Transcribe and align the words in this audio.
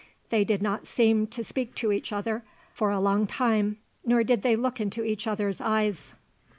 They 0.31 0.43
did 0.43 0.63
not 0.63 0.87
seem 0.87 1.27
to 1.27 1.43
speak 1.43 1.75
to 1.75 1.91
each 1.91 2.11
other 2.11 2.41
for 2.73 2.89
a 2.89 2.99
long 2.99 3.27
time 3.27 3.77
nor 4.03 4.23
did 4.23 4.41
they 4.41 4.55
look 4.55 4.81
into 4.81 5.03
each 5.03 5.27
other's 5.27 5.61
eyes. 5.61 6.13